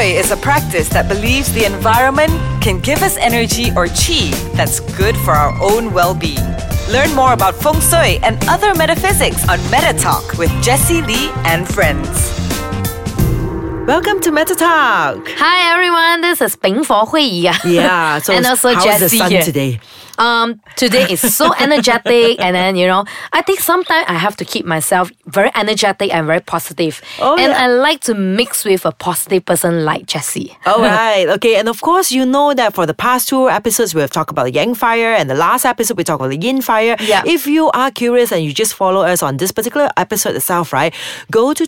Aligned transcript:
Shui 0.00 0.12
is 0.12 0.30
a 0.30 0.36
practice 0.38 0.88
that 0.88 1.08
believes 1.08 1.52
the 1.52 1.66
environment 1.66 2.32
can 2.62 2.80
give 2.80 3.02
us 3.02 3.18
energy 3.18 3.70
or 3.76 3.86
chi 3.86 4.30
that's 4.54 4.80
good 4.96 5.14
for 5.18 5.32
our 5.32 5.52
own 5.60 5.92
well 5.92 6.14
being. 6.14 6.46
Learn 6.90 7.14
more 7.14 7.34
about 7.34 7.54
Feng 7.54 7.80
Shui 7.82 8.18
and 8.22 8.42
other 8.48 8.74
metaphysics 8.74 9.46
on 9.46 9.60
Meta 9.70 9.92
Talk 9.98 10.38
with 10.38 10.50
Jessie 10.62 11.02
Lee 11.02 11.30
and 11.44 11.68
friends. 11.68 12.49
Welcome 13.86 14.20
to 14.20 14.30
Meta 14.30 14.54
Talk. 14.54 15.26
Hi 15.36 15.72
everyone, 15.72 16.20
this 16.20 16.40
is 16.40 16.54
Bing 16.54 16.84
For 16.84 17.08
Hue 17.10 17.18
Yee. 17.18 17.50
Yeah, 17.64 18.18
so 18.18 18.32
and 18.32 18.46
also 18.46 18.72
how's 18.74 18.84
Jessie 18.84 19.04
the 19.04 19.08
sun 19.18 19.30
here. 19.30 19.42
today? 19.42 19.80
Um, 20.18 20.60
today 20.76 21.06
is 21.08 21.34
so 21.34 21.54
energetic, 21.60 22.38
and 22.40 22.54
then 22.54 22.76
you 22.76 22.86
know, 22.86 23.06
I 23.32 23.40
think 23.40 23.60
sometimes 23.60 24.04
I 24.06 24.14
have 24.14 24.36
to 24.36 24.44
keep 24.44 24.66
myself 24.66 25.10
very 25.26 25.50
energetic 25.54 26.12
and 26.12 26.26
very 26.26 26.40
positive. 26.40 27.00
Oh, 27.20 27.38
and 27.38 27.52
yeah. 27.52 27.64
I 27.64 27.68
like 27.68 28.00
to 28.00 28.14
mix 28.14 28.66
with 28.66 28.84
a 28.84 28.92
positive 28.92 29.46
person 29.46 29.86
like 29.86 30.04
Jessie. 30.04 30.58
All 30.66 30.80
right, 30.82 31.26
okay, 31.30 31.56
and 31.56 31.70
of 31.70 31.80
course, 31.80 32.12
you 32.12 32.26
know 32.26 32.52
that 32.52 32.74
for 32.74 32.84
the 32.84 32.92
past 32.92 33.28
two 33.30 33.48
episodes, 33.48 33.94
we've 33.94 34.10
talked 34.10 34.30
about 34.30 34.44
the 34.44 34.52
Yang 34.52 34.74
Fire, 34.74 35.14
and 35.14 35.30
the 35.30 35.34
last 35.34 35.64
episode, 35.64 35.96
we 35.96 36.04
talked 36.04 36.20
about 36.20 36.28
the 36.28 36.36
Yin 36.38 36.60
Fire. 36.60 36.96
Yeah. 37.00 37.22
If 37.24 37.46
you 37.46 37.70
are 37.70 37.90
curious 37.90 38.30
and 38.30 38.44
you 38.44 38.52
just 38.52 38.74
follow 38.74 39.00
us 39.00 39.22
on 39.22 39.38
this 39.38 39.52
particular 39.52 39.88
episode 39.96 40.36
itself, 40.36 40.74
right, 40.74 40.94
go 41.30 41.54
to 41.54 41.66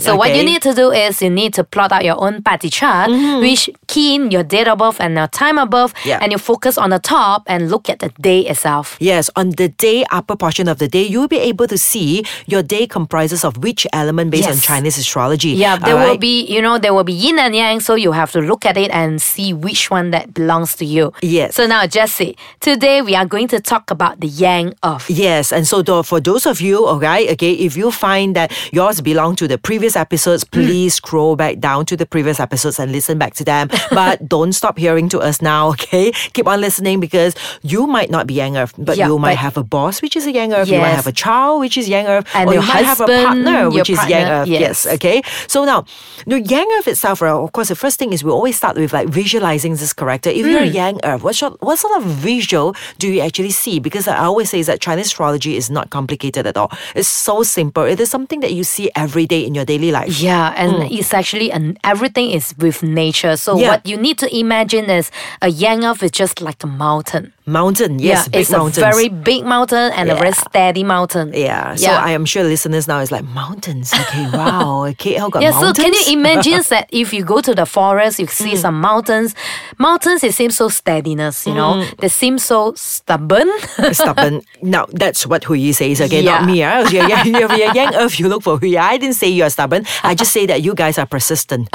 So 0.00 0.16
what 0.16 0.34
you 0.34 0.42
need 0.42 0.62
to 0.62 0.74
do 0.74 0.90
is 0.90 1.22
you 1.22 1.30
need 1.30 1.54
to 1.54 1.64
plot 1.64 1.92
out 1.92 2.04
your 2.04 2.20
own 2.20 2.42
BaZi 2.42 2.72
chart, 2.72 3.10
which 3.40 3.70
key 3.86 4.14
in 4.16 4.30
your 4.30 4.42
date 4.42 4.66
birth 4.76 5.00
and 5.00 5.16
your 5.16 5.28
time 5.28 5.56
birth, 5.68 5.92
Yeah. 6.04 6.18
and 6.20 6.32
you 6.32 6.38
focus 6.38 6.76
on 6.78 6.90
the 6.90 6.98
top 6.98 7.42
and 7.46 7.70
look 7.70 7.88
at 7.88 7.98
the 8.00 8.10
day 8.20 8.40
itself. 8.40 8.96
Yes, 9.00 9.30
on 9.36 9.50
the 9.50 9.68
day 9.68 10.04
upper 10.10 10.36
portion 10.36 10.68
of 10.68 10.78
the 10.78 10.88
day, 10.88 11.02
you'll 11.02 11.28
be 11.28 11.38
able 11.38 11.66
to 11.68 11.78
see 11.78 12.24
your 12.46 12.62
day 12.62 12.86
comprises 12.86 13.44
of 13.44 13.58
which 13.58 13.86
element 13.92 14.30
based 14.30 14.48
on 14.48 14.56
Chinese 14.58 14.98
astrology. 14.98 15.50
Yeah, 15.50 15.76
there 15.76 15.96
All 15.96 16.10
will 16.10 16.18
be, 16.18 16.44
you 16.46 16.60
know, 16.62 16.78
there 16.78 16.92
will 16.94 17.04
be 17.04 17.12
yin 17.12 17.38
and 17.38 17.54
yang, 17.54 17.80
so 17.80 17.94
you 17.94 18.12
have 18.12 18.32
to 18.32 18.40
look 18.40 18.66
at 18.66 18.76
it 18.76 18.90
and 18.90 19.20
see 19.22 19.52
which 19.52 19.90
one 19.90 20.10
that 20.10 20.34
belongs 20.34 20.74
to 20.76 20.84
you. 20.84 21.12
Yes. 21.22 21.54
So 21.54 21.66
now, 21.66 21.86
Jesse, 21.86 22.36
today 22.60 23.02
we 23.02 23.14
are 23.14 23.26
going 23.26 23.48
to 23.48 23.60
talk 23.60 23.90
about 23.90 24.20
the 24.20 24.26
Yang 24.28 24.74
Earth. 24.84 25.08
Yes, 25.08 25.52
and 25.52 25.66
so 25.66 25.82
for 26.02 26.20
those 26.20 26.46
of 26.46 26.60
you, 26.60 26.86
okay, 26.86 27.32
okay, 27.32 27.52
if 27.52 27.76
you 27.76 27.90
find 27.90 28.34
that 28.36 28.52
yours 28.72 29.00
to 29.36 29.48
the 29.48 29.58
previous 29.58 29.96
episodes, 29.96 30.44
Hmm. 30.44 30.60
please 30.62 30.94
scroll 30.94 31.34
back 31.34 31.58
down 31.58 31.86
to 31.86 31.96
the 31.96 32.06
previous 32.06 32.38
episodes 32.38 32.78
and 32.78 32.92
listen 32.92 33.18
back 33.18 33.34
to 33.34 33.44
them. 33.44 33.68
but 33.90 34.28
don't 34.34 34.52
stop 34.52 34.78
hearing 34.78 35.08
to 35.08 35.18
us 35.18 35.42
now, 35.42 35.68
okay? 35.70 36.12
Keep 36.32 36.46
on 36.46 36.60
listening 36.60 37.00
because 37.00 37.34
you 37.62 37.86
might 37.86 38.10
not 38.10 38.26
be 38.26 38.34
Yang 38.34 38.56
Earth, 38.58 38.74
but 38.78 38.96
Yeah, 38.96 39.08
you 39.08 39.18
might 39.18 39.32
but- 39.32 39.38
have 39.38 39.56
a 39.56 39.64
boss 39.64 40.00
which 40.02 40.14
is 40.16 40.26
a 40.26 40.32
Yang 40.32 40.52
Earth, 40.54 40.68
you 40.68 40.78
might 40.78 40.94
have 40.94 41.06
a 41.08 41.12
child 41.12 41.60
which 41.60 41.76
is 41.76 41.88
Yang 41.88 42.06
Earth, 42.06 42.26
And 42.34 42.48
or 42.48 42.54
you 42.54 42.60
your 42.60 42.68
might 42.68 42.84
have 42.84 43.00
a 43.00 43.04
husband, 43.06 43.26
partner 43.26 43.70
which 43.70 43.90
is 43.90 43.98
Yang 44.08 44.28
Earth. 44.30 44.48
Yes. 44.48 44.60
yes. 44.84 44.94
okay. 44.94 45.22
So 45.48 45.64
now, 45.64 45.84
the 46.26 46.40
Yang 46.40 46.68
Earth 46.78 46.88
itself, 46.88 47.22
of 47.22 47.50
course, 47.52 47.68
the 47.68 47.74
first 47.74 47.98
thing 47.98 48.12
is 48.12 48.22
we 48.22 48.30
always 48.30 48.56
start 48.56 48.76
with 48.76 48.92
like 48.92 49.08
visualizing 49.08 49.72
this 49.76 49.92
character. 49.92 50.30
If 50.30 50.44
Hmm. 50.44 50.50
you're 50.52 50.62
a 50.62 50.66
Yang 50.66 51.00
Earth, 51.04 51.22
what 51.22 51.34
sort, 51.34 51.56
what 51.62 51.78
sort 51.78 51.96
of 51.96 52.04
visual 52.04 52.74
do 52.98 53.08
you 53.08 53.20
actually 53.20 53.50
see? 53.50 53.78
Because 53.80 54.06
I 54.08 54.18
always 54.24 54.50
say 54.50 54.62
that 54.62 54.80
Chinese 54.80 55.06
astrology 55.06 55.56
is 55.56 55.70
not 55.70 55.90
complicated 55.90 56.46
at 56.46 56.56
all. 56.56 56.70
It's 56.94 57.08
so 57.08 57.42
simple. 57.42 57.84
It 57.84 58.00
is 58.00 58.10
something 58.10 58.40
that 58.40 58.52
you 58.52 58.64
see 58.64 58.90
every 58.94 59.15
day 59.24 59.46
in 59.46 59.54
your 59.54 59.64
daily 59.64 59.90
life. 59.90 60.20
Yeah, 60.20 60.52
and 60.56 60.72
hmm. 60.72 60.82
it's 60.90 61.14
actually 61.14 61.50
an 61.50 61.78
everything 61.82 62.32
is 62.32 62.54
with 62.58 62.82
nature. 62.82 63.36
So. 63.36 63.56
Yeah. 63.56 63.70
what 63.70 63.86
you 63.86 63.96
need 63.96 64.18
to 64.18 64.28
imagine 64.36 64.90
is 64.90 65.10
a 65.40 65.48
Yang 65.48 65.84
Earth 65.84 66.02
is 66.02 66.10
just 66.10 66.42
like 66.42 66.62
a 66.62 66.66
mountain. 66.66 67.32
Mountain, 67.48 68.00
yes, 68.00 68.28
yeah, 68.32 68.40
it's 68.40 68.50
mountains. 68.50 68.78
a 68.78 68.80
very 68.80 69.08
big 69.08 69.44
mountain 69.44 69.92
and 69.94 70.10
a 70.10 70.16
very 70.16 70.32
steady 70.32 70.82
mountain. 70.82 71.32
yeah, 71.32 71.76
so 71.76 71.92
I 71.92 72.10
am 72.10 72.24
sure 72.24 72.42
listeners 72.42 72.88
now 72.88 72.98
is 72.98 73.12
like 73.12 73.24
mountains. 73.24 73.92
Okay, 73.94 74.24
wow, 74.34 74.90
KL 74.98 75.30
got 75.30 75.42
Yeah, 75.42 75.52
so 75.60 75.72
can 75.72 75.92
you 75.94 76.18
imagine 76.18 76.60
that 76.70 76.88
if 76.90 77.12
you 77.14 77.22
go 77.24 77.40
to 77.40 77.54
the 77.54 77.64
forest, 77.64 78.18
you 78.18 78.26
Mm. 78.26 78.30
see 78.30 78.56
some 78.56 78.80
mountains. 78.80 79.34
Mountains, 79.78 80.24
it 80.24 80.34
seems 80.34 80.56
so 80.56 80.68
steadiness, 80.68 81.46
you 81.46 81.54
know. 81.54 81.74
Mm. 81.74 81.96
They 81.98 82.08
seem 82.08 82.38
so 82.38 82.74
stubborn. 82.74 83.46
stubborn. 83.92 84.42
Now 84.60 84.86
that's 84.90 85.24
what 85.24 85.44
Hui 85.44 85.70
says 85.72 86.00
again, 86.00 86.24
not 86.24 86.40
Yeah. 86.40 86.46
me. 86.46 86.62
ah. 86.64 86.80
If 86.82 86.92
you're, 86.92 87.08
young- 87.08 87.26
if 87.30 87.50
you're 87.58 87.74
Yang 87.74 87.94
Earth, 87.94 88.18
you 88.18 88.26
look 88.28 88.42
for 88.42 88.58
Hui 88.58 88.76
I 88.76 88.98
didn't 88.98 89.14
say 89.14 89.28
you're 89.28 89.50
stubborn. 89.50 89.86
I 90.02 90.16
just 90.16 90.32
say 90.32 90.46
that 90.46 90.62
you 90.66 90.74
guys 90.74 90.98
are 90.98 91.06
persistent. 91.06 91.68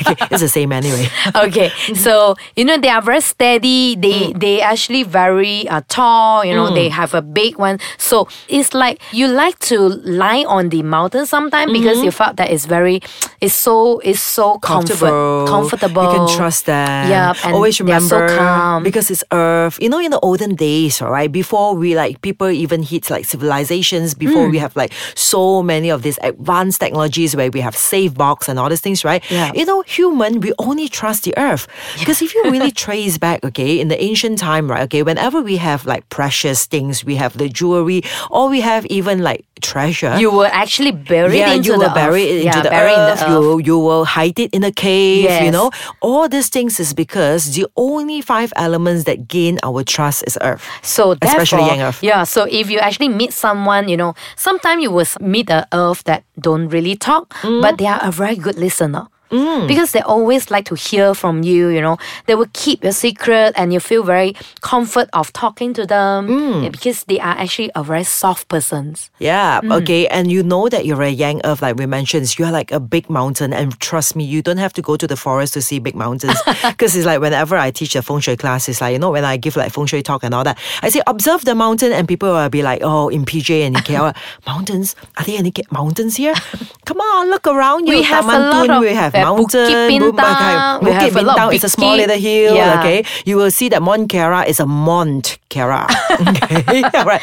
okay, 0.00 0.16
it's 0.32 0.40
the 0.40 0.48
same 0.48 0.72
anyway. 0.72 1.06
okay, 1.36 1.68
so 1.94 2.34
you 2.56 2.64
know 2.64 2.78
they 2.78 2.88
are 2.88 3.02
very 3.02 3.20
steady. 3.20 3.94
They 3.94 4.32
Mm. 4.32 4.40
they 4.40 4.60
actually 4.62 5.02
very 5.02 5.17
uh, 5.22 5.80
tall. 5.88 6.44
You 6.44 6.54
know 6.54 6.72
they 6.74 6.88
have 6.88 7.14
a 7.14 7.22
big 7.22 7.58
one. 7.58 7.78
So 7.98 8.28
it's 8.48 8.74
like 8.74 9.00
you 9.12 9.26
like 9.28 9.58
to 9.70 9.78
lie 10.04 10.44
on 10.46 10.68
the 10.70 10.82
mountain 10.82 11.26
sometime 11.26 11.72
because 11.72 12.02
you 12.02 12.10
felt 12.10 12.36
that 12.36 12.50
it's 12.50 12.66
very, 12.66 13.00
it's 13.40 13.54
so 13.54 13.98
it's 14.00 14.20
so 14.20 14.58
comfort, 14.58 15.46
comfortable. 15.46 16.02
You 16.02 16.18
can 16.18 16.36
trust 16.36 16.66
them. 16.66 17.10
Yeah, 17.10 17.34
always 17.44 17.76
so 17.76 17.84
remember 17.84 18.28
calm. 18.36 18.82
because 18.82 19.10
it's 19.10 19.24
Earth. 19.32 19.78
You 19.80 19.88
know, 19.88 19.98
in 19.98 20.10
the 20.10 20.20
olden 20.20 20.54
days, 20.54 21.02
all 21.02 21.10
right, 21.10 21.30
before 21.30 21.74
we 21.74 21.94
like 21.96 22.20
people 22.22 22.48
even 22.48 22.82
hit 22.82 23.10
like 23.10 23.24
civilizations, 23.24 24.14
before 24.14 24.38
Mm. 24.38 24.50
we 24.52 24.58
have 24.58 24.76
like 24.76 24.92
so 25.14 25.62
many 25.62 25.90
of 25.90 26.02
these 26.02 26.18
advanced 26.22 26.80
technologies 26.80 27.34
where 27.34 27.50
we 27.50 27.60
have 27.60 27.74
safe 27.76 28.14
box 28.14 28.48
and 28.48 28.58
all 28.58 28.68
these 28.68 28.80
things, 28.80 29.04
right? 29.04 29.22
Yeah. 29.30 29.50
You 29.54 29.64
know, 29.64 29.82
human, 29.82 30.40
we 30.40 30.52
only 30.58 30.88
trust 30.88 31.24
the 31.24 31.34
Earth 31.36 31.66
because 31.98 32.22
if 32.22 32.34
you 32.34 32.42
really 32.44 32.70
trace 32.84 33.18
back, 33.18 33.42
okay, 33.44 33.80
in 33.80 33.88
the 33.88 34.00
ancient 34.02 34.38
time, 34.38 34.70
right, 34.70 34.82
okay, 34.82 35.02
whenever 35.08 35.38
we 35.50 35.56
have 35.68 35.80
like 35.92 36.04
precious 36.18 36.66
things, 36.68 36.94
we 37.10 37.16
have 37.22 37.32
the 37.40 37.48
jewelry, 37.48 38.00
or 38.30 38.44
we 38.54 38.60
have 38.60 38.84
even 38.98 39.16
like 39.30 39.42
treasure 39.58 40.14
you 40.22 40.30
were 40.30 40.46
actually 40.64 40.92
buried 40.94 41.38
yeah, 41.42 41.50
into 41.56 41.74
you 41.74 41.78
the 41.82 41.90
will 41.90 41.94
bury 42.02 42.22
earth. 42.22 42.30
it 42.30 42.46
into 42.46 42.58
yeah, 42.58 42.62
the 42.62 42.70
in 42.70 42.78
earth. 42.78 43.18
the 43.18 43.24
earth. 43.26 43.30
You 43.30 43.58
you 43.68 43.76
will 43.86 44.04
hide 44.06 44.38
it 44.44 44.50
in 44.54 44.62
a 44.62 44.70
cave. 44.70 45.24
yes. 45.26 45.42
You 45.44 45.50
know, 45.50 45.70
all 46.00 46.28
these 46.30 46.46
things 46.56 46.78
is 46.84 46.94
because 46.94 47.42
the 47.58 47.66
only 47.74 48.20
five 48.22 48.52
elements 48.54 49.02
that 49.10 49.26
gain 49.26 49.58
our 49.66 49.82
trust 49.82 50.22
is 50.30 50.38
earth. 50.50 50.62
So 50.86 51.16
Especially 51.22 51.66
young 51.66 51.82
earth. 51.82 51.98
Yeah. 52.06 52.22
So 52.34 52.46
if 52.46 52.70
you 52.70 52.78
actually 52.78 53.10
meet 53.10 53.32
someone, 53.34 53.88
you 53.90 53.96
know, 53.98 54.14
sometimes 54.36 54.78
you 54.84 54.90
will 54.94 55.10
meet 55.34 55.50
a 55.50 55.66
earth 55.74 56.04
that 56.10 56.22
don't 56.38 56.68
really 56.70 56.94
talk, 56.94 57.34
Mm. 57.42 57.58
but 57.64 57.78
they 57.82 57.86
are 57.90 58.00
a 58.02 58.12
very 58.14 58.36
good 58.36 58.56
listener. 58.66 59.06
Because 59.30 59.92
they 59.92 60.00
always 60.00 60.50
like 60.50 60.64
to 60.66 60.74
hear 60.74 61.14
from 61.14 61.42
you, 61.42 61.68
you 61.68 61.80
know. 61.80 61.98
They 62.26 62.34
will 62.34 62.48
keep 62.52 62.82
your 62.82 62.92
secret 62.92 63.52
and 63.56 63.72
you 63.72 63.80
feel 63.80 64.02
very 64.02 64.34
comfort 64.60 65.08
of 65.12 65.32
talking 65.32 65.74
to 65.74 65.86
them 65.86 66.28
Mm. 66.28 66.70
because 66.72 67.04
they 67.04 67.18
are 67.20 67.36
actually 67.38 67.70
a 67.74 67.82
very 67.82 68.04
soft 68.04 68.48
persons. 68.48 69.10
Yeah, 69.18 69.60
Mm. 69.60 69.72
okay. 69.82 70.06
And 70.08 70.30
you 70.30 70.42
know 70.42 70.68
that 70.68 70.84
you're 70.86 71.02
a 71.02 71.10
Yang 71.10 71.40
earth, 71.44 71.62
like 71.62 71.76
we 71.76 71.86
mentioned, 71.86 72.24
you're 72.38 72.50
like 72.50 72.70
a 72.72 72.80
big 72.80 73.08
mountain. 73.10 73.52
And 73.52 73.78
trust 73.80 74.14
me, 74.16 74.24
you 74.24 74.40
don't 74.42 74.58
have 74.58 74.72
to 74.74 74.82
go 74.82 74.96
to 74.96 75.06
the 75.06 75.16
forest 75.16 75.54
to 75.54 75.62
see 75.62 75.78
big 75.78 75.94
mountains. 75.94 76.38
Because 76.62 76.94
it's 76.96 77.06
like 77.06 77.20
whenever 77.20 77.56
I 77.56 77.70
teach 77.70 77.96
a 77.96 78.02
feng 78.02 78.20
shui 78.20 78.36
class, 78.36 78.68
it's 78.68 78.80
like, 78.80 78.92
you 78.92 78.98
know, 78.98 79.10
when 79.10 79.24
I 79.24 79.36
give 79.36 79.56
like 79.56 79.72
feng 79.72 79.86
shui 79.86 80.02
talk 80.02 80.22
and 80.24 80.34
all 80.34 80.44
that, 80.44 80.56
I 80.82 80.88
say, 80.90 81.02
observe 81.06 81.44
the 81.44 81.54
mountain, 81.54 81.92
and 81.92 82.06
people 82.06 82.30
will 82.32 82.48
be 82.48 82.62
like, 82.62 82.80
oh, 82.82 83.08
in 83.08 83.24
PJ 83.24 83.66
and 83.66 83.76
in 83.76 83.82
KL, 83.82 84.14
mountains? 84.46 84.94
Are 85.16 85.24
there 85.24 85.38
any 85.38 85.52
mountains 85.70 86.16
here? 86.16 86.34
Come 86.86 87.00
on, 87.00 87.30
look 87.30 87.46
around 87.46 87.86
you. 87.88 87.96
We 87.96 88.02
have 88.04 88.24
a 88.24 88.38
lot 88.38 88.66
Tun, 88.66 88.70
of- 88.70 88.80
we 88.82 88.92
have 88.94 89.14
mountain. 89.22 89.68
Bukit 89.68 90.12
Bintang, 90.14 90.80
Bukit 90.82 90.92
have 90.92 91.16
a 91.16 91.22
lot 91.22 91.38
of 91.38 91.50
Bintang 91.50 91.54
is 91.54 91.64
a 91.64 91.68
small 91.68 91.96
little 91.96 92.16
hill, 92.18 92.54
Yeah. 92.54 92.78
okay? 92.80 93.04
You 93.24 93.36
will 93.36 93.50
see 93.50 93.68
that 93.70 93.82
Mont 93.82 94.10
Kiara 94.10 94.46
is 94.46 94.60
a 94.60 94.66
Mont 94.66 95.38
Kiara. 95.50 95.86
Okay, 96.18 96.82
all 96.98 97.04
right. 97.12 97.22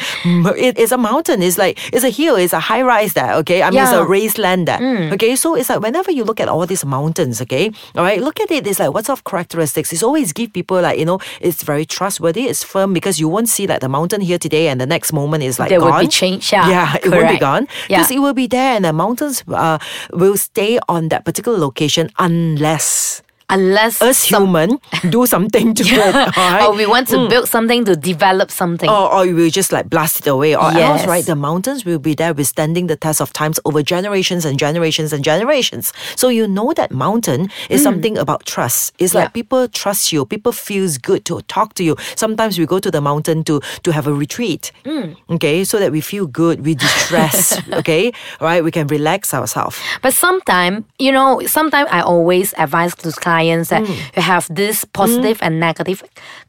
It 0.56 0.78
is 0.78 0.90
a 0.92 0.96
mountain. 0.98 1.42
It's 1.42 1.58
like 1.58 1.78
it's 1.92 2.04
a 2.04 2.10
hill. 2.10 2.36
It's 2.36 2.52
a 2.52 2.60
high 2.60 2.82
rise 2.82 3.12
there. 3.12 3.34
Okay, 3.44 3.62
I 3.62 3.70
mean 3.70 3.80
it's 3.82 3.92
a 3.92 3.96
Yeah. 3.96 4.04
Mm. 4.04 4.08
raised 4.08 4.38
land 4.38 4.66
there. 4.68 4.80
Okay, 5.14 5.36
so 5.36 5.54
it's 5.54 5.68
like 5.68 5.80
whenever 5.80 6.10
you 6.10 6.24
look 6.24 6.40
at 6.40 6.48
all 6.48 6.64
these 6.66 6.84
mountains, 6.84 7.40
okay, 7.42 7.70
all 7.94 8.02
right, 8.02 8.20
look 8.20 8.40
at 8.40 8.50
it. 8.50 8.66
It's 8.66 8.78
like 8.80 8.92
what 8.94 9.04
sort 9.06 9.18
of 9.18 9.24
characteristics? 9.24 9.92
It's 9.92 10.02
always 10.02 10.32
give 10.32 10.52
people 10.52 10.80
like 10.80 10.98
you 10.98 11.04
know 11.04 11.18
it's 11.40 11.62
very 11.62 11.84
trustworthy. 11.84 12.44
It's 12.48 12.64
firm 12.64 12.92
because 12.92 13.20
you 13.20 13.28
won't 13.28 13.48
see 13.48 13.66
like 13.66 13.80
the 13.80 13.88
mountain 13.88 14.20
here 14.20 14.38
today 14.38 14.68
and 14.68 14.80
the 14.80 14.86
next 14.86 15.12
moment 15.12 15.42
is 15.44 15.58
like 15.58 15.68
There 15.68 15.80
will 15.80 15.88
gone. 15.92 16.04
be 16.04 16.08
change, 16.08 16.52
yeah, 16.52 16.68
yeah, 16.70 16.96
it 16.96 17.08
won't 17.10 17.28
be 17.28 17.38
correct. 17.38 17.40
gone 17.40 17.64
Yeah. 17.88 17.98
because 17.98 18.10
it 18.10 18.18
will 18.20 18.34
be 18.34 18.46
there 18.46 18.74
and 18.76 18.84
the 18.84 18.92
mountains 18.92 19.44
uh, 19.52 19.78
will 20.12 20.36
stay 20.36 20.78
on 20.88 21.08
that 21.08 21.24
particular 21.24 21.58
location 21.58 21.85
unless 22.18 23.22
Unless 23.48 24.02
us 24.02 24.18
some- 24.18 24.44
human 24.46 24.78
do 25.08 25.24
something 25.26 25.72
to 25.74 25.82
it. 25.86 26.36
Right? 26.36 26.62
or 26.66 26.74
we 26.74 26.84
want 26.86 27.06
to 27.08 27.28
build 27.28 27.48
something 27.48 27.84
to 27.84 27.94
develop 27.94 28.50
something. 28.50 28.90
or, 28.90 29.12
or 29.12 29.26
will 29.32 29.50
just 29.50 29.70
like 29.72 29.88
blast 29.88 30.18
it 30.20 30.26
away. 30.26 30.56
Or 30.56 30.70
else, 30.72 31.06
right, 31.06 31.24
the 31.24 31.36
mountains 31.36 31.84
will 31.84 32.00
be 32.00 32.14
there 32.14 32.34
withstanding 32.34 32.88
the 32.88 32.96
test 32.96 33.20
of 33.20 33.32
times 33.32 33.60
over 33.64 33.82
generations 33.82 34.44
and 34.44 34.58
generations 34.58 35.12
and 35.12 35.22
generations. 35.22 35.92
So 36.16 36.28
you 36.28 36.48
know 36.48 36.72
that 36.72 36.90
mountain 36.90 37.48
is 37.70 37.82
something 37.84 38.18
about 38.18 38.46
trust. 38.46 38.92
It's 38.98 39.14
like 39.14 39.26
Mm. 39.30 39.34
People 39.34 39.68
trust 39.68 40.12
you. 40.12 40.24
People 40.24 40.52
feels 40.52 40.98
good 40.98 41.24
to 41.26 41.40
talk 41.42 41.74
to 41.74 41.84
you. 41.84 41.94
Sometimes 42.16 42.58
we 42.58 42.66
go 42.66 42.78
to 42.80 42.90
the 42.90 43.00
mountain 43.00 43.44
to 43.44 43.60
to 43.84 43.92
have 43.92 44.06
a 44.08 44.12
retreat. 44.12 44.72
Mm. 44.84 45.14
Okay, 45.30 45.62
so 45.64 45.78
that 45.78 45.92
we 45.92 46.00
feel 46.00 46.26
good, 46.26 46.64
we 46.64 46.74
distress. 46.74 47.60
okay, 47.80 48.12
right, 48.40 48.64
we 48.64 48.70
can 48.70 48.86
relax 48.88 49.32
ourselves. 49.34 49.78
But 50.02 50.14
sometimes, 50.14 50.84
you 50.98 51.12
know, 51.12 51.40
sometimes 51.46 51.88
I 51.92 52.00
always 52.00 52.54
advise 52.58 52.94
to 52.96 53.12
clients 53.12 53.35
clients 53.36 53.68
that 53.68 53.82
you 53.88 54.22
have 54.32 54.44
this 54.60 54.84
positive 55.00 55.38
and 55.44 55.52
negative 55.60 55.98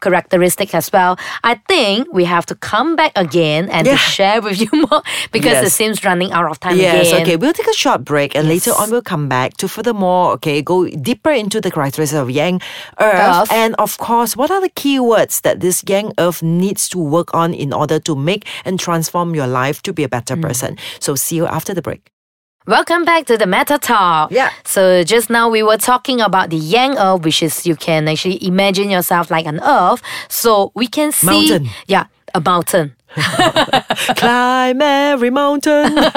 characteristic 0.01 0.73
as 0.73 0.87
well. 0.95 1.13
I 1.43 1.53
think 1.67 2.07
we 2.13 2.23
have 2.25 2.45
to 2.51 2.55
come 2.55 2.95
back 2.95 3.11
again 3.15 3.63
and 3.75 3.83
to 3.85 3.91
Yeah. 3.91 3.97
share 4.17 4.39
with 4.41 4.57
you 4.63 4.69
more 4.87 5.01
because 5.35 5.57
it 5.57 5.63
Yes. 5.69 5.73
seems 5.79 6.03
running 6.09 6.31
out 6.37 6.47
of 6.51 6.59
time 6.59 6.77
Yes, 6.77 7.07
again. 7.07 7.21
okay. 7.21 7.35
We'll 7.41 7.53
take 7.59 7.67
a 7.67 7.79
short 7.83 8.01
break 8.11 8.35
and 8.37 8.47
later 8.47 8.71
on 8.79 8.85
we'll 8.91 9.01
come 9.13 9.27
back 9.27 9.49
to 9.57 9.67
furthermore, 9.67 10.31
okay, 10.35 10.61
go 10.61 10.77
deeper 11.09 11.31
into 11.43 11.57
the 11.61 11.71
characteristics 11.71 12.19
of 12.23 12.29
Yang 12.31 12.61
Earth. 12.99 13.19
Earth. 13.41 13.51
And 13.51 13.75
of 13.85 13.97
course, 13.97 14.31
what 14.39 14.49
are 14.51 14.61
the 14.61 14.73
keywords 14.81 15.41
that 15.41 15.59
this 15.59 15.83
Yang 15.91 16.07
Earth 16.25 16.39
needs 16.43 16.87
to 16.89 16.97
work 17.15 17.29
on 17.33 17.53
in 17.53 17.73
order 17.73 17.99
to 18.07 18.15
make 18.15 18.43
and 18.65 18.79
transform 18.79 19.35
your 19.35 19.47
life 19.61 19.77
to 19.83 19.91
be 19.93 20.03
a 20.03 20.09
better 20.17 20.35
Mm. 20.37 20.41
person? 20.47 20.71
So 20.99 21.15
see 21.15 21.35
you 21.35 21.47
after 21.47 21.73
the 21.73 21.81
break. 21.81 22.01
Welcome 22.67 23.05
back 23.05 23.25
to 23.27 23.37
the 23.37 23.47
Meta 23.47 23.77
Talk. 23.77 24.29
Yeah. 24.29 24.51
So 24.65 25.01
just 25.05 25.29
now 25.29 25.47
we 25.47 25.63
were 25.63 25.77
talking 25.77 26.19
about 26.19 26.49
the 26.49 26.57
Yang 26.57 26.97
Earth, 26.97 27.21
which 27.23 27.41
is 27.41 27.65
you 27.65 27.77
can 27.77 28.09
actually 28.09 28.45
imagine 28.45 28.89
yourself 28.89 29.31
like 29.31 29.45
an 29.45 29.61
Earth. 29.63 30.01
So 30.27 30.73
we 30.75 30.87
can 30.87 31.13
see, 31.13 31.27
Mountain. 31.49 31.69
yeah, 31.87 32.07
a 32.35 32.41
mountain. 32.41 32.93
Climb 34.17 34.81
every 34.81 35.29
mountain. 35.29 35.97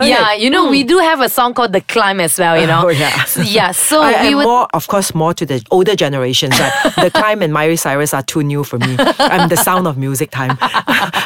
Yeah, 0.00 0.32
you 0.32 0.48
know 0.48 0.70
we 0.70 0.82
hmm. 0.82 0.88
do 0.88 0.98
have 0.98 1.20
a 1.20 1.28
song 1.28 1.52
called 1.52 1.72
"The 1.72 1.82
Climb" 1.82 2.18
as 2.20 2.38
well. 2.38 2.56
You 2.56 2.64
oh, 2.64 2.66
know. 2.66 2.82
Oh, 2.86 2.88
yeah. 2.88 3.24
So, 3.24 3.42
yeah. 3.42 3.72
So 3.72 4.00
I 4.00 4.28
we 4.28 4.34
would. 4.34 4.44
more, 4.44 4.66
of 4.72 4.88
course, 4.88 5.14
more 5.14 5.34
to 5.34 5.44
the 5.44 5.62
older 5.70 5.94
generations. 5.94 6.58
Like 6.58 6.72
the 6.96 7.10
climb 7.14 7.42
and 7.42 7.52
Miley 7.52 7.76
Cyrus 7.76 8.14
are 8.14 8.22
too 8.22 8.42
new 8.42 8.64
for 8.64 8.78
me. 8.78 8.96
I'm 8.98 9.48
the 9.48 9.56
sound 9.56 9.86
of 9.86 9.98
music 9.98 10.30
time. 10.30 10.56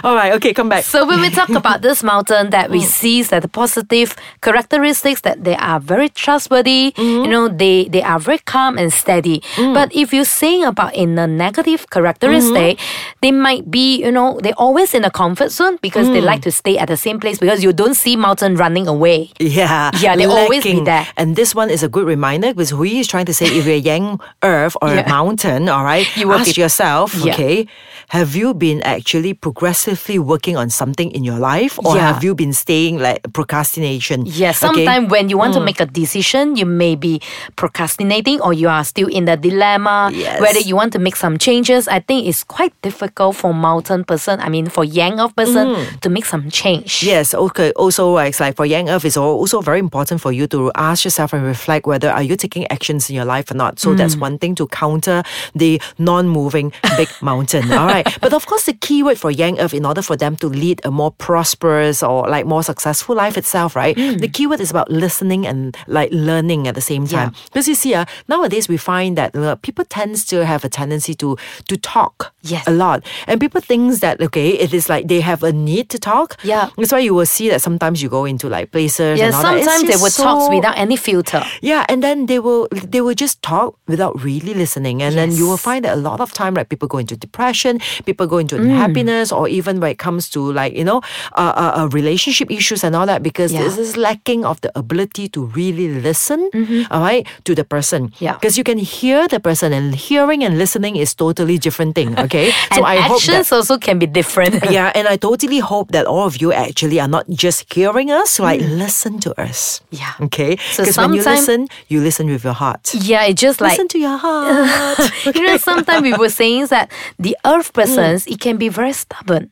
All 0.03 0.15
right, 0.15 0.33
okay, 0.35 0.53
come 0.53 0.69
back. 0.69 0.85
So 0.85 1.07
when 1.07 1.21
we 1.21 1.31
talk 1.31 1.49
about 1.51 1.83
this 1.83 2.03
mountain, 2.03 2.51
that 2.51 2.71
we 2.71 2.81
hmm. 2.81 2.87
see 2.87 3.23
that 3.23 3.43
the 3.43 3.49
positive 3.49 4.17
characteristics 4.41 5.21
that 5.21 5.45
they 5.45 5.57
are 5.57 5.79
very 5.81 6.09
trustworthy. 6.09 6.93
Mm-hmm. 6.97 7.25
You 7.25 7.31
know, 7.31 7.49
they 7.49 7.89
they 7.89 8.03
are 8.03 8.19
very 8.19 8.39
calm 8.39 8.79
and 8.79 8.93
steady. 8.93 9.41
Mm. 9.55 9.75
But 9.75 9.95
if 9.95 10.13
you're 10.13 10.25
saying 10.43 10.65
about 10.65 10.95
in 10.95 11.19
a 11.19 11.27
negative 11.27 11.89
characteristic, 11.91 12.79
mm-hmm. 12.79 13.19
they 13.23 13.33
might 13.33 13.71
be 13.71 13.86
you 13.87 14.11
know 14.11 14.39
they're 14.43 14.59
always 14.59 14.95
in 14.95 15.05
a 15.05 15.11
comfort 15.11 15.51
zone 15.51 15.79
because 15.83 16.09
they 16.09 16.21
hmm. 16.21 16.27
like 16.27 16.43
to 16.43 16.53
stay 16.53 16.79
at 16.79 16.89
the 16.89 16.97
same 16.97 17.21
place 17.21 17.39
because 17.39 17.63
you 17.63 17.73
don't 17.73 17.95
see 17.95 18.17
mountain 18.17 18.57
running 18.57 18.87
away. 18.87 19.31
Yeah. 19.39 19.91
Yeah, 20.07 20.15
they 20.15 20.27
always 20.27 20.63
be 20.63 20.81
there. 20.81 21.07
And 21.17 21.35
this 21.37 21.55
one 21.55 21.71
is 21.71 21.83
a 21.83 21.89
good 21.89 22.07
reminder 22.07 22.53
because 22.53 22.71
Hui 22.71 22.99
is 22.99 23.09
trying 23.09 23.27
to 23.27 23.35
say 23.35 23.47
if 23.47 23.67
you're 23.67 23.75
a 23.75 23.79
young 23.79 24.21
earth 24.43 24.77
or 24.83 24.89
Yeah. 24.89 25.07
a 25.07 25.09
mountain, 25.09 25.69
all 25.69 25.85
right, 25.85 26.07
You 26.17 26.33
ask 26.33 26.55
be- 26.55 26.61
yourself, 26.61 27.15
Yeah. 27.15 27.33
okay, 27.33 27.67
have 28.09 28.37
you 28.37 28.55
been 28.55 28.83
actually 28.83 29.35
progressively 29.35 30.19
working 30.19 30.57
on 30.57 30.71
something 30.71 31.11
in 31.11 31.25
your 31.25 31.39
life 31.39 31.79
or 31.85 31.97
Yeah. 31.97 32.13
have 32.13 32.23
you 32.23 32.35
been 32.35 32.53
staying 32.53 32.99
like 32.99 33.21
procrastination? 33.33 34.27
Yes, 34.27 34.63
Okay? 34.63 34.85
sometimes 34.85 35.11
when 35.11 35.29
you 35.29 35.39
want 35.39 35.55
to 35.55 35.61
hmm. 35.61 35.67
make 35.67 35.81
a 35.81 35.87
decision, 35.87 36.57
you 36.57 36.67
may 36.67 36.95
be 36.95 37.21
procrastinating 37.57 38.41
or 38.41 38.53
you 38.53 38.69
are 38.69 38.85
still 38.85 39.09
in 39.09 39.25
the 39.25 39.37
dilemma 39.37 40.11
Yes. 40.13 40.41
whether 40.41 40.61
you 40.61 40.77
want 40.77 40.93
to 40.93 40.99
make 40.99 41.17
some 41.17 41.39
changes. 41.39 41.89
I 41.89 42.01
think 42.01 42.27
it's 42.27 42.45
quite 42.45 42.73
difficult 42.83 43.37
for 43.37 43.53
mountain 43.53 43.76
person, 43.83 44.41
I 44.41 44.49
mean 44.49 44.69
for 44.69 44.85
Yang 44.85 45.21
Earth 45.21 45.37
person 45.37 45.77
to 46.01 46.09
make 46.09 46.25
some 46.25 46.51
change. 46.51 47.03
Yes, 47.03 47.35
okay. 47.35 47.73
Also, 47.73 48.17
it's 48.19 48.41
like 48.41 48.57
for 48.57 48.67
Yang 48.67 48.91
earth, 48.91 49.05
it's 49.05 49.17
also 49.17 49.61
very 49.61 49.79
important 49.79 50.21
for 50.21 50.33
you 50.33 50.47
to 50.49 50.71
ask 50.75 51.05
yourself 51.05 51.33
and 51.33 51.45
reflect 51.45 51.87
whether 51.87 52.11
are 52.11 52.23
you 52.23 52.37
taking 52.37 52.67
actions 52.71 53.09
in 53.11 53.17
your 53.17 53.25
life 53.25 53.51
or 53.51 53.55
not. 53.55 53.79
So 53.81 53.91
Mm. 53.91 53.97
that's 53.99 54.17
one 54.17 54.39
thing 54.39 54.55
to 54.57 54.67
counter 54.69 55.23
the 55.55 55.81
non-moving 55.99 56.73
big 56.97 57.09
mountain. 57.21 57.71
All 57.73 57.87
right. 57.87 58.07
But 58.21 58.33
of 58.33 58.47
course, 58.47 58.65
the 58.67 58.73
key 58.73 59.03
word 59.03 59.19
for 59.19 59.31
Yang 59.31 59.61
earth, 59.61 59.75
in 59.75 59.85
order 59.87 60.03
for 60.03 60.17
them 60.17 60.37
to 60.37 60.47
lead 60.49 60.81
a 60.85 60.91
more 60.91 61.11
prosperous 61.11 62.03
or 62.03 62.29
like 62.29 62.47
more 62.47 62.63
successful 62.63 63.15
life 63.15 63.37
itself, 63.37 63.77
right? 63.77 63.97
Mm. 63.97 64.21
The 64.21 64.29
key 64.29 64.47
word 64.47 64.61
is 64.61 64.71
about 64.71 64.91
listening 64.91 65.47
and 65.47 65.77
like 65.87 66.11
learning 66.13 66.69
at 66.69 66.75
the 66.75 66.81
same 66.81 67.07
time. 67.07 67.33
Because 67.47 67.69
you 67.69 67.75
see, 67.75 67.95
uh, 67.95 68.05
nowadays 68.29 68.69
we 68.69 68.77
find 68.77 69.17
that 69.19 69.35
uh, 69.37 69.57
people 69.57 69.85
tends 69.85 70.25
to 70.27 70.45
have 70.45 70.65
a 70.65 70.69
tendency 70.69 71.15
to 71.15 71.37
to 71.69 71.77
talk 71.77 72.33
Yes. 72.43 72.63
a 72.67 72.71
lot, 72.71 73.03
and 73.27 73.41
people 73.41 73.61
thinks 73.67 73.99
that 74.01 74.21
okay, 74.21 74.51
it 74.65 74.73
is 74.73 74.89
like 74.89 75.09
they 75.09 75.21
have 75.21 75.43
a 75.43 75.53
need 75.53 75.91
to 75.91 75.99
talk. 75.99 76.37
Yeah. 76.43 76.71
That's 76.79 76.93
why 76.93 77.01
you 77.01 77.15
will 77.15 77.27
see 77.27 77.49
that 77.51 77.61
sometimes 77.63 78.03
you 78.03 78.09
go 78.09 78.25
into 78.25 78.49
like 78.49 78.71
places. 78.73 79.19
Yeah, 79.19 79.27
and 79.27 79.35
all 79.35 79.43
that. 79.43 79.65
Sometimes 79.65 79.83
they 79.91 79.97
will 79.97 80.03
would 80.07 80.13
talk 80.15 80.51
without 80.51 80.77
any 80.79 80.97
filter. 80.97 81.43
Yeah, 81.61 81.85
and 81.89 82.03
then 82.03 82.27
they 82.27 82.39
will 82.39 82.69
they 82.73 83.01
will 83.01 83.15
just 83.15 83.43
talk 83.43 83.75
without 83.87 84.15
really 84.23 84.55
listening, 84.55 85.03
and 85.03 85.17
then 85.17 85.33
you 85.33 85.47
will 85.49 85.57
find 85.61 85.85
that 85.85 85.95
a 85.99 86.01
lot 86.01 86.21
of 86.21 86.33
time, 86.33 86.55
like 86.55 86.69
people 86.69 86.89
go 86.89 86.99
into 86.99 87.17
depression, 87.17 87.81
people 88.05 88.27
go 88.27 88.37
Mm. 88.37 88.41
into 88.47 88.57
unhappiness, 88.61 89.33
or 89.33 89.49
even 89.49 89.81
when 89.81 89.91
it 89.91 89.99
comes 89.99 90.29
to 90.37 90.41
like 90.53 90.73
you 90.77 90.85
know, 90.85 91.01
uh, 91.35 91.53
uh, 91.57 91.73
uh, 91.83 91.89
relationship 91.91 92.51
issues 92.51 92.85
and 92.85 92.95
all 92.95 93.07
that, 93.07 93.23
because 93.23 93.51
Yeah. 93.53 93.63
this 93.65 93.79
is 93.79 93.97
lacking 93.97 94.45
of 94.45 94.61
the 94.61 94.71
ability 94.79 95.29
to 95.35 95.47
really 95.57 95.89
listen, 95.89 96.51
all 96.93 97.01
right, 97.01 97.27
to 97.49 97.55
the 97.55 97.65
person. 97.65 98.09
Mm-hmm. 98.13 98.25
Yeah. 98.25 98.35
because 98.39 98.59
you 98.59 98.65
can 98.65 98.79
hear 98.79 99.27
the 99.29 99.41
person, 99.41 99.73
and 99.73 99.95
hearing 99.97 100.45
and 100.45 100.59
listening 100.59 100.97
is 100.97 101.15
totally 101.15 101.59
different 101.59 101.95
thing. 101.97 102.15
Okay, 102.27 102.51
so 102.75 102.83
I 102.85 102.97
hope 103.07 103.23
that 103.31 103.47
also 103.57 103.79
can 103.79 103.99
be 103.99 104.07
different. 104.07 104.55
yeah, 104.71 104.93
and 104.95 105.09
I 105.09 105.17
totally 105.17 105.59
hope 105.59 105.93
that 105.93 106.07
all 106.07 106.27
of 106.27 106.41
you 106.41 106.53
actually 106.53 107.01
are 107.01 107.09
not 107.09 107.29
just 107.31 107.73
hearing 107.73 108.11
us, 108.11 108.39
like 108.39 108.61
listen 108.61 109.19
to 109.21 109.31
us. 109.41 109.81
Mm. 109.81 109.99
Yeah. 110.01 110.25
Okay. 110.27 110.57
So 110.73 110.83
Because 110.83 110.97
when 110.99 111.15
you 111.15 111.23
listen, 111.25 111.69
you 111.89 112.01
listen 112.01 112.29
with 112.29 112.45
your 112.45 112.53
heart. 112.53 112.95
Yeah, 112.95 113.25
it's 113.25 113.41
just 113.41 113.61
like 113.61 113.73
listen 113.73 113.89
to 113.89 113.99
your 113.99 114.17
heart. 114.17 114.99
you 115.35 115.43
know, 115.43 115.57
sometimes 115.57 116.03
we 116.03 116.13
were 116.15 116.29
saying 116.29 116.67
that 116.67 116.91
the 117.19 117.37
earth 117.45 117.73
persons, 117.73 118.27
it 118.27 118.41
can 118.41 118.57
be 118.57 118.69
very 118.69 118.93
stubborn 118.93 119.51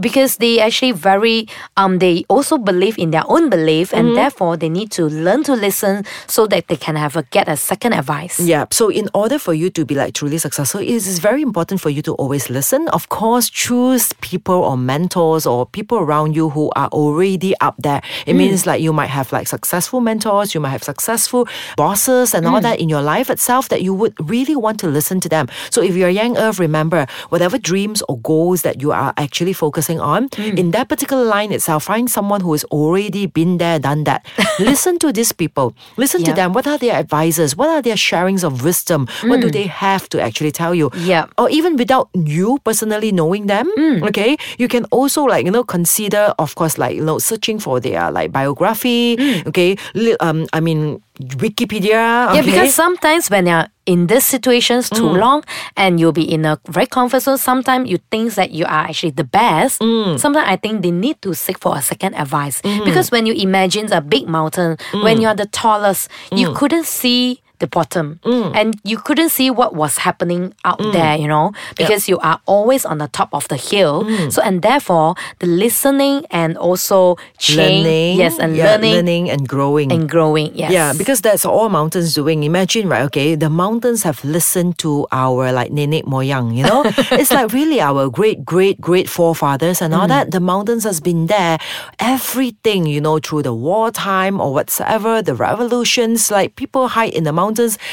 because 0.00 0.36
they 0.38 0.60
actually 0.60 0.92
very, 0.92 1.48
um, 1.76 1.98
they 1.98 2.24
also 2.28 2.58
believe 2.58 2.98
in 2.98 3.10
their 3.10 3.24
own 3.28 3.48
belief 3.50 3.92
and 3.92 4.16
therefore 4.16 4.56
they 4.56 4.68
need 4.68 4.90
to 4.90 5.04
learn 5.06 5.42
to 5.44 5.54
listen 5.54 6.04
so 6.26 6.46
that 6.46 6.66
they 6.68 6.76
can 6.76 6.96
have 6.96 7.14
a 7.16 7.22
get 7.30 7.48
a 7.48 7.56
second 7.56 7.92
advice. 7.92 8.40
Yeah. 8.40 8.66
So 8.70 8.88
in 8.90 9.08
order 9.14 9.38
for 9.38 9.54
you 9.54 9.70
to 9.70 9.84
be 9.84 9.94
like 9.94 10.14
truly 10.14 10.38
successful, 10.38 10.80
it 10.80 10.88
is 10.88 11.18
very 11.18 11.42
important 11.42 11.80
for 11.80 11.90
you 11.90 12.02
to 12.02 12.12
always 12.14 12.48
listen. 12.50 12.88
Of 12.88 13.08
course, 13.08 13.35
choose 13.40 14.12
people 14.20 14.54
or 14.54 14.76
mentors 14.76 15.46
or 15.46 15.66
people 15.66 15.98
around 15.98 16.34
you 16.34 16.50
who 16.50 16.70
are 16.76 16.88
already 16.88 17.54
up 17.60 17.74
there. 17.78 18.00
It 18.26 18.32
hmm. 18.32 18.38
means 18.38 18.66
like 18.66 18.80
you 18.80 18.92
might 18.92 19.10
have 19.10 19.32
like 19.32 19.46
successful 19.46 20.00
mentors, 20.00 20.54
you 20.54 20.60
might 20.60 20.70
have 20.70 20.82
successful 20.82 21.48
bosses 21.76 22.34
and 22.34 22.46
all 22.46 22.56
hmm. 22.56 22.62
that 22.62 22.80
in 22.80 22.88
your 22.88 23.02
life 23.02 23.28
itself 23.30 23.68
that 23.68 23.82
you 23.82 23.92
would 23.92 24.14
really 24.30 24.56
want 24.56 24.80
to 24.80 24.88
listen 24.88 25.20
to 25.20 25.28
them. 25.28 25.48
So 25.70 25.82
if 25.82 25.94
you're 25.94 26.08
a 26.08 26.16
Yang 26.16 26.38
earth, 26.38 26.58
remember 26.58 27.06
whatever 27.28 27.58
dreams 27.58 28.02
or 28.08 28.18
goals 28.20 28.62
that 28.62 28.80
you 28.80 28.92
are 28.92 29.12
actually 29.18 29.52
focusing 29.52 30.00
on, 30.00 30.28
hmm. 30.34 30.56
in 30.56 30.70
that 30.70 30.88
particular 30.88 31.24
line 31.24 31.52
itself, 31.52 31.84
find 31.84 32.10
someone 32.10 32.40
who 32.40 32.52
has 32.52 32.64
already 32.64 33.26
been 33.26 33.58
there, 33.58 33.78
done 33.78 34.04
that. 34.04 34.26
listen 34.58 34.98
to 35.00 35.12
these 35.12 35.32
people. 35.32 35.74
Listen 35.96 36.22
to 36.24 36.32
them. 36.32 36.52
What 36.52 36.66
are 36.66 36.78
their 36.78 36.94
advices? 36.94 37.56
What 37.56 37.68
are 37.68 37.82
their 37.82 37.96
sharings 37.96 38.42
of 38.44 38.64
wisdom? 38.64 39.06
What 39.24 39.40
do 39.40 39.50
they 39.50 39.66
have 39.66 40.08
to 40.10 40.20
actually 40.20 40.52
tell 40.52 40.74
you? 40.74 40.90
Yeah. 40.96 41.26
Or 41.36 41.50
even 41.50 41.76
without 41.76 42.08
you 42.14 42.58
personally 42.64 43.12
knowing 43.12 43.25
them, 43.34 43.70
mm. 43.76 44.06
okay, 44.08 44.36
you 44.58 44.68
can 44.68 44.84
also 44.86 45.24
like, 45.24 45.44
you 45.44 45.50
know, 45.50 45.64
consider, 45.64 46.34
of 46.38 46.54
course, 46.54 46.78
like, 46.78 46.96
you 46.96 47.04
know, 47.04 47.18
searching 47.18 47.58
for 47.58 47.80
their 47.80 48.10
like 48.10 48.32
biography, 48.32 49.16
mm. 49.16 49.46
okay, 49.46 49.76
um, 50.20 50.46
I 50.52 50.60
mean, 50.60 51.02
Wikipedia, 51.20 52.34
Yeah, 52.34 52.42
because 52.42 52.74
sometimes 52.74 53.30
when 53.30 53.46
you're 53.46 53.66
in 53.86 54.06
these 54.06 54.24
situations 54.24 54.90
too 54.90 55.04
mm. 55.04 55.18
long 55.18 55.44
and 55.76 55.98
you'll 55.98 56.12
be 56.12 56.30
in 56.30 56.44
a 56.44 56.60
very 56.68 56.86
comfort 56.86 57.20
zone, 57.20 57.38
sometimes 57.38 57.88
you 57.88 57.98
think 58.10 58.34
that 58.34 58.50
you 58.50 58.64
are 58.66 58.84
actually 58.88 59.12
the 59.12 59.24
best. 59.24 59.78
Sometimes 59.78 60.46
I 60.46 60.56
think 60.56 60.82
they 60.82 60.90
need 60.90 61.22
to 61.22 61.32
seek 61.34 61.58
for 61.58 61.76
a 61.76 61.80
second 61.80 62.14
advice. 62.16 62.60
Because 62.84 63.10
when 63.10 63.24
you 63.24 63.32
imagine 63.32 63.90
a 63.92 64.00
big 64.00 64.28
mountain, 64.28 64.76
when 64.92 65.20
you're 65.20 65.34
the 65.34 65.46
tallest, 65.46 66.10
you 66.32 66.52
couldn't 66.52 66.84
see 66.84 67.40
the 67.58 67.66
bottom 67.66 68.20
mm. 68.24 68.54
and 68.54 68.78
you 68.84 68.96
couldn't 68.98 69.30
see 69.30 69.50
what 69.50 69.74
was 69.74 69.98
happening 69.98 70.54
out 70.64 70.78
mm. 70.78 70.92
there, 70.92 71.16
you 71.16 71.26
know, 71.28 71.52
because 71.76 72.08
you 72.08 72.18
are 72.18 72.40
always 72.46 72.84
on 72.84 72.98
the 72.98 73.08
top 73.08 73.32
of 73.32 73.48
the 73.48 73.56
hill. 73.56 74.04
Mm. 74.04 74.32
So, 74.32 74.42
and 74.42 74.62
therefore, 74.62 75.14
the 75.40 75.46
listening 75.46 76.26
and 76.30 76.56
also 76.58 77.16
change, 77.38 77.84
learning, 77.84 78.18
yes, 78.18 78.38
and 78.38 78.56
yeah, 78.56 78.76
learning, 78.76 78.94
learning 78.94 79.30
and 79.30 79.48
growing. 79.48 79.92
and 79.92 80.08
growing, 80.08 80.54
yes. 80.54 80.70
Yeah, 80.70 80.92
because 80.96 81.20
that's 81.20 81.44
all 81.44 81.68
mountains 81.68 82.14
doing. 82.14 82.42
Imagine, 82.44 82.88
right? 82.88 83.02
Okay, 83.08 83.34
the 83.34 83.50
mountains 83.50 84.02
have 84.02 84.22
listened 84.24 84.78
to 84.78 85.06
our 85.12 85.52
like 85.52 85.72
nenek 85.72 86.04
moyang. 86.04 86.54
You 86.54 86.64
know, 86.64 86.82
it's 87.16 87.32
like 87.32 87.52
really 87.52 87.80
our 87.80 88.08
great, 88.10 88.44
great, 88.44 88.80
great 88.80 89.08
forefathers 89.08 89.80
and 89.80 89.94
Mm. 89.96 89.98
all 89.98 90.08
that. 90.08 90.30
The 90.30 90.40
mountains 90.40 90.84
has 90.84 91.00
been 91.00 91.26
there, 91.26 91.58
everything 91.98 92.86
you 92.86 93.00
know 93.00 93.18
through 93.18 93.42
the 93.42 93.54
wartime 93.54 94.40
or 94.40 94.52
whatsoever, 94.52 95.22
the 95.22 95.34
revolutions. 95.34 96.30
Like 96.30 96.56
people 96.56 96.88
hide 96.88 97.14
in 97.14 97.24
the 97.24 97.32
mountains 97.32 97.45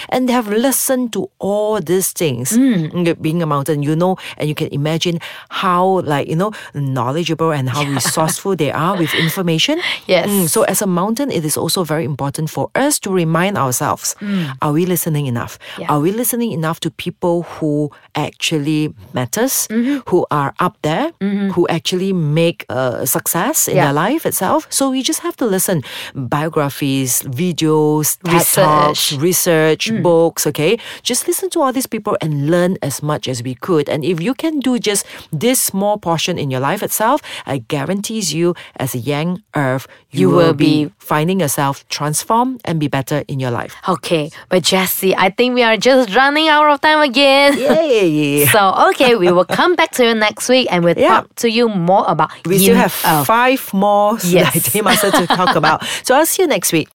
and 0.10 0.28
they 0.28 0.34
have 0.34 0.48
listened 0.48 1.14
to 1.14 1.30
all 1.40 1.80
these 1.82 2.12
things. 2.14 2.52
Mm. 2.58 3.22
Being 3.22 3.42
a 3.42 3.46
mountain, 3.46 3.84
you 3.84 3.96
know, 3.96 4.18
and 4.38 4.50
you 4.50 4.56
can 4.56 4.68
imagine 4.74 5.20
how 5.50 6.02
like 6.02 6.28
you 6.28 6.36
know 6.36 6.52
knowledgeable 6.74 7.52
and 7.52 7.70
how 7.70 7.84
resourceful 8.00 8.56
they 8.56 8.72
are 8.72 8.98
with 8.98 9.14
information. 9.14 9.80
Yes. 10.08 10.30
Mm, 10.30 10.48
so 10.50 10.64
as 10.64 10.82
a 10.82 10.88
mountain, 10.88 11.32
it 11.32 11.46
is 11.46 11.58
also 11.58 11.84
very 11.84 12.04
important 12.06 12.50
for 12.50 12.70
us 12.76 13.00
to 13.00 13.12
remind 13.12 13.58
ourselves: 13.58 14.16
Are 14.62 14.72
we 14.72 14.86
listening 14.86 15.28
enough? 15.28 15.58
Yeah. 15.78 15.88
Are 15.90 16.00
we 16.00 16.12
listening 16.12 16.52
enough 16.52 16.80
to 16.82 16.90
people 16.92 17.44
who 17.44 17.90
actually 18.16 18.94
matters, 19.14 19.68
Mm-hmm. 19.70 20.10
who 20.10 20.26
are 20.32 20.54
up 20.60 20.78
there, 20.82 21.12
who 21.54 21.68
actually 21.68 22.14
make 22.14 22.66
a 22.70 23.06
success 23.08 23.68
in 23.68 23.76
Yeah. 23.76 23.86
their 23.86 23.94
life 23.94 24.26
itself? 24.26 24.68
So 24.70 24.90
we 24.92 25.02
just 25.04 25.20
have 25.22 25.36
to 25.38 25.46
listen. 25.46 25.84
Biographies, 26.16 27.22
videos, 27.24 28.18
TED 28.24 28.34
Research. 28.34 29.18
Research, 29.48 29.92
mm. 29.92 30.02
books, 30.04 30.48
okay? 30.48 30.78
Just 31.04 31.28
listen 31.28 31.50
to 31.52 31.62
all 31.62 31.74
these 31.74 31.88
people 31.88 32.18
and 32.22 32.50
learn 32.50 32.78
as 32.82 33.04
much 33.04 33.28
as 33.28 33.44
we 33.44 33.56
could. 33.56 33.90
And 33.90 34.04
if 34.06 34.22
you 34.22 34.34
can 34.34 34.60
do 34.60 34.80
just 34.80 35.06
this 35.32 35.60
small 35.60 35.98
portion 35.98 36.38
in 36.38 36.50
your 36.52 36.60
life 36.62 36.82
itself, 36.84 37.22
I 37.46 37.58
guarantees 37.68 38.34
you, 38.34 38.56
as 38.78 38.96
a 38.96 39.00
Yang 39.00 39.44
Earth, 39.56 39.88
you, 40.12 40.20
You 40.22 40.30
will 40.30 40.36
will 40.48 40.54
be 40.54 40.86
be- 40.86 40.92
finding 41.00 41.40
yourself 41.42 41.84
transform 41.90 42.60
and 42.66 42.80
be 42.80 42.88
better 42.88 43.24
in 43.28 43.40
your 43.40 43.52
life. 43.52 43.76
Okay, 43.88 44.30
but 44.50 44.64
Jesse, 44.64 45.16
I 45.16 45.30
think 45.30 45.56
we 45.56 45.64
are 45.64 45.78
just 45.78 46.16
running 46.16 46.48
out 46.48 46.70
of 46.72 46.80
time 46.82 47.02
again. 47.02 47.58
Yay! 47.58 48.46
So 48.54 48.60
okay, 48.90 49.16
we 49.16 49.32
will 49.32 49.46
come 49.46 49.76
back 49.76 49.92
to 49.98 50.06
you 50.06 50.14
next 50.16 50.48
week 50.50 50.68
and 50.72 50.84
we'll 50.86 50.98
Yeah. 50.98 51.22
talk 51.22 51.36
to 51.44 51.50
you 51.50 51.68
more 51.70 52.06
about 52.08 52.30
We 52.46 52.60
still 52.60 52.76
have 52.78 52.94
earth. 53.06 53.26
five 53.28 53.62
more 53.74 54.18
Yes. 54.24 54.70
Master 54.84 55.12
to 55.12 55.26
talk 55.28 55.56
about. 55.56 55.82
So 56.06 56.14
I'll 56.16 56.26
see 56.28 56.44
you 56.44 56.48
next 56.48 56.72
week. 56.74 56.88